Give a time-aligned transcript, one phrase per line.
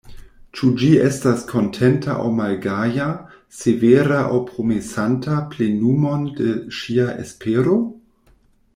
[0.59, 3.07] Ĉu ĝi estas kontenta aŭ malgaja,
[3.59, 7.81] severa aŭ promesanta plenumon de ŝia espero?